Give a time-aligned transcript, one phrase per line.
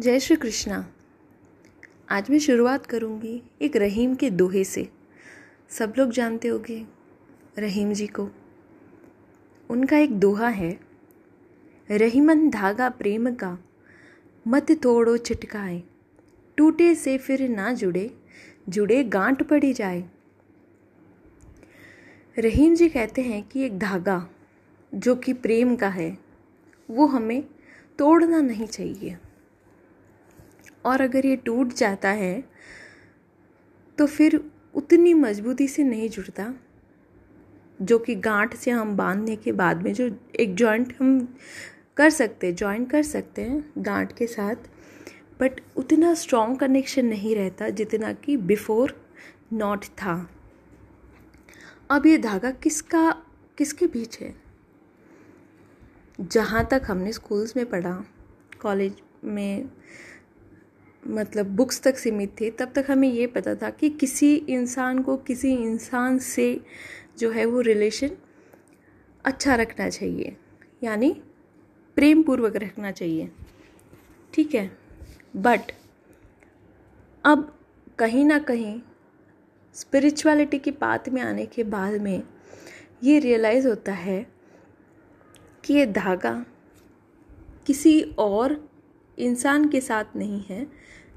[0.00, 0.90] जय श्री कृष्णा।
[2.10, 4.88] आज मैं शुरुआत करूँगी एक रहीम के दोहे से।
[5.68, 6.86] सब लोग जानते होंगे
[7.58, 8.28] रहीम जी को।
[9.70, 10.80] उनका एक दोहा है,
[11.90, 13.58] रहीमन धागा प्रेम का,
[14.48, 15.82] मत तोड़ो छिटकाए
[16.56, 18.18] टूटे से फिर ना जुड़े
[18.68, 20.04] जुड़े गांठ पड़ी जाए।
[22.38, 24.28] रहीम जी कहते हैं कि एक धागा,
[24.94, 26.18] जो कि प्रेम का है,
[26.90, 27.44] वो हमें
[27.98, 29.18] तोड़ना नहीं चाहिए।
[30.84, 32.44] और अगर ये टूट जाता है
[33.98, 34.40] तो फिर
[34.74, 36.54] उतनी मजबूती से नहीं जुड़ता।
[37.82, 41.36] जो कि गांठ से हम बांधने के बाद में जो एक जॉइंट हम
[41.96, 44.68] कर सकते हैं जॉइंट कर सकते हैं गांठ के साथ
[45.40, 49.00] बट उतना स्ट्रॉन्ग कनेक्शन नहीं रहता जितना कि बिफोर
[49.52, 50.30] नॉट था।
[51.90, 53.10] अब ये धागा किसका,
[53.58, 54.34] किसके बीच है?
[56.20, 58.04] जहाँ तक हमने स्कूल्स में पढ़ा
[58.60, 59.70] कॉलेज में
[61.06, 65.16] मतलब बुक्स तक सीमित थे, तब तक हमें ये पता था कि किसी इंसान को
[65.16, 66.60] किसी इंसान से
[67.18, 68.10] जो है वो रिलेशन
[69.24, 70.36] अच्छा रखना चाहिए,
[70.84, 71.10] यानी
[71.96, 73.30] प्रेम पूर्वक रखना चाहिए।
[74.34, 74.70] ठीक है?
[75.36, 75.72] बट
[77.24, 77.58] अब
[77.98, 78.80] कहीं ना कहीं
[79.74, 82.22] स्पिरिचुअलिटी की बात में आने के बाद में
[83.02, 84.26] ये रियलाइज़ होता है
[85.64, 86.44] कि ये धागा
[87.66, 88.56] किसी और
[89.18, 90.66] इंसान के साथ नहीं है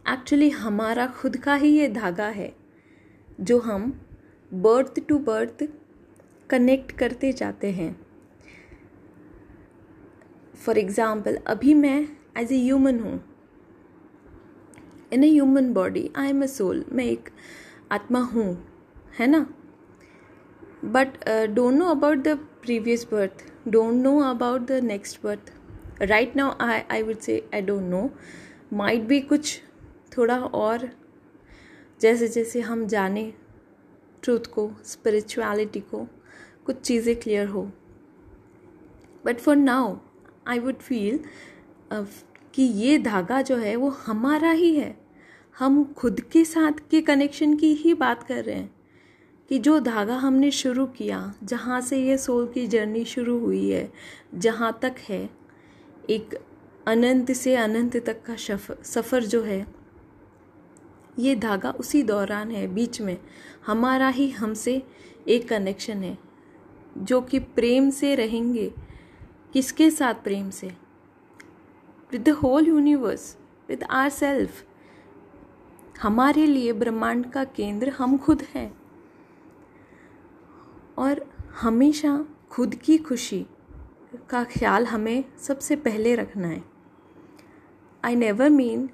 [0.10, 2.54] एक्चुअली हमारा खुद का ही ये धागा है,
[3.42, 3.92] जो हम
[4.52, 5.64] बर्थ टू बर्थ
[6.50, 7.96] कनेक्ट करते जाते हैं।
[10.56, 12.00] फॉर एग्ज़ाम्पल अभी मैं
[12.38, 13.20] एज ए ह्यूमन हूँ।
[15.14, 17.30] In a human body I am a soul मैं एक
[17.92, 18.50] आत्मा हूँ,
[19.20, 19.46] है ना?
[20.86, 21.18] But
[21.50, 25.54] don't know about the previous birth don't know about the next birth
[26.02, 28.10] right now I I would say I don't know
[28.74, 29.60] might भी कुछ
[30.18, 30.90] थोड़ा और
[32.02, 33.32] जैसे जैसे हम जाने
[34.24, 36.08] ट्रूथ को स्पिरिचुअलिटी को,
[36.66, 37.64] कुछ चीज़ें क्लियर हो।
[39.26, 39.96] But for now
[40.48, 41.20] I would feel
[42.54, 44.96] कि ये धागा जो है वो हमारा ही है।
[45.56, 48.76] हम खुद के साथ के कनेक्शन की ही बात कर रहे हैं
[49.50, 53.92] कि जो धागा हमने शुरू किया, जहाँ से ये सोल की जर्नी शुरू हुई है,
[54.36, 55.30] जहाँ तक है,
[56.10, 56.36] एक
[56.88, 58.36] अनंत से अनंत तक का
[58.84, 59.66] सफ़र जो है
[61.20, 63.18] ये धागा उसी दौरान है, बीच में।
[63.66, 64.84] हमारा ही हमसे
[65.28, 66.18] एक कनेक्शन है,
[66.98, 68.74] जो कि प्रेम से रहेंगे।
[69.54, 70.68] किसके साथ प्रेम से?
[72.12, 73.38] With the whole universe
[73.70, 74.66] with our self
[76.02, 78.78] हमारे लिए ब्रह्मांड का केंद्र हम खुद हैं।
[80.98, 83.46] और हमेशा खुद की खुशी
[84.30, 86.64] का ख्याल हमें सबसे पहले रखना है।
[88.04, 88.90] आई नेवर मीन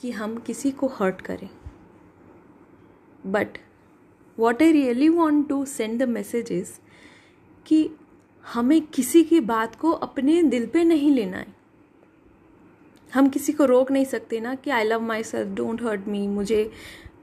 [0.00, 1.48] कि हम किसी को हर्ट करें।
[3.26, 3.58] But
[4.38, 6.80] what I really want to send the messages
[7.66, 7.88] कि
[8.44, 11.54] हमें किसी की बात को अपने दिल पे नहीं लेना है।
[13.14, 16.70] हम किसी को रोक नहीं सकते ना कि I love myself don't hurt me मुझे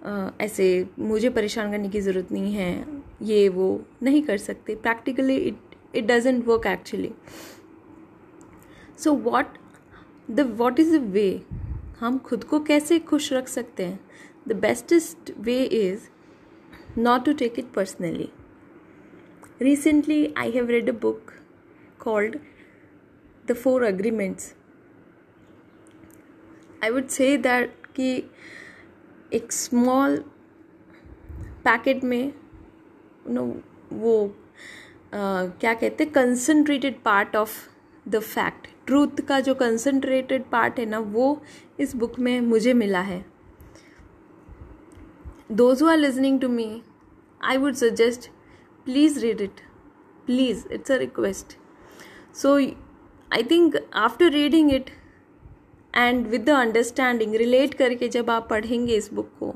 [0.06, 2.86] आ, ऐसे मुझे परेशान करने की ज़रूरत नहीं है
[3.22, 7.12] ये वो नहीं कर सकते। Practically it it doesn't work actually
[9.00, 9.58] so what
[10.30, 11.32] the what is the way
[12.00, 14.00] हम खुद को कैसे खुश रख सकते हैं?
[14.48, 16.08] The bestest way is
[17.00, 18.30] not to take it personally
[19.62, 21.32] recently I have read a book
[22.00, 22.38] called
[23.46, 24.54] the four agreements
[26.84, 28.12] I would say that कि
[29.34, 30.18] एक स्मॉल
[31.66, 32.34] पैकेट में
[33.28, 33.46] नो
[33.94, 34.16] वो
[35.16, 36.14] क्या कहते हैं?
[36.14, 37.58] Concentrated part of
[38.10, 41.42] the fact truth का जो concentrated part है ना, वो
[41.80, 43.26] इस बुक में मुझे मिला है।
[45.52, 46.82] Those who are listening to me
[47.44, 48.30] I would suggest
[48.86, 49.62] please read it
[50.26, 51.58] please it's a request
[52.36, 52.56] so
[53.34, 54.90] I think after reading it
[55.96, 59.56] and with the understanding relate करके जब आप पढ़ेंगे इस बुक को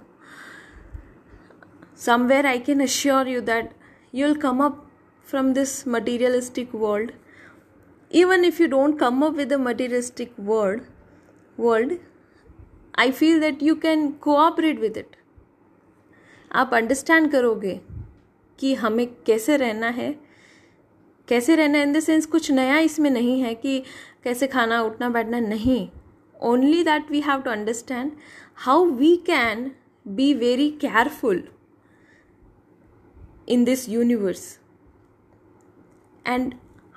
[1.98, 3.72] somewhere I can assure you that
[4.16, 4.84] you will come up
[5.32, 7.10] from this materialistic world
[8.12, 10.82] even if you don't come up with a materialistic world
[11.58, 11.92] world
[12.96, 15.14] i feel that you can cooperate with it
[16.52, 17.74] आप understand करोगे
[18.60, 20.12] कि हमें कैसे रहना है
[21.28, 23.80] कैसे रहना in the sense कुछ नया इसमें नहीं है कि
[24.24, 25.88] कैसे खाना उठना बैठना नहीं
[26.50, 28.12] only that we have to understand
[28.66, 29.72] how we can
[30.06, 31.44] be very careful
[33.48, 34.60] in this universe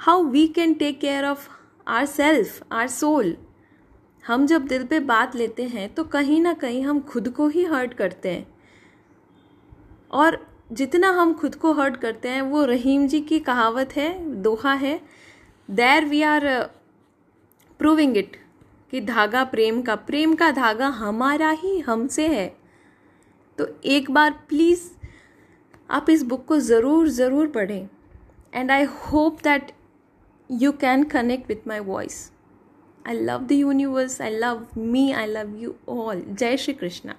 [0.00, 1.49] and we can take care of
[1.87, 3.37] our self our soul
[4.25, 7.64] हम जब दिल पे बात लेते हैं तो कहीं ना कहीं हम खुद को ही
[7.64, 8.47] हर्ट करते हैं।
[10.11, 10.38] और
[10.73, 15.00] जितना हम खुद को हर्ट करते हैं, वो रहीम जी की कहावत है, दोहा है
[15.69, 16.46] there we are
[17.81, 18.37] proving it
[18.93, 22.46] कि धागा प्रेम का प्रेम का धागा हमारा ही हमसे है।
[23.58, 24.88] तो एक बार प्लीज़
[25.91, 27.88] आप इस बुक को ज़रूर ज़रूर पढ़ें।
[28.55, 29.73] And I hope that
[30.50, 32.32] you can connect with my voice.
[33.06, 36.20] I love the universe, I love me, I love you all.
[36.20, 37.17] Jai Shri Krishna.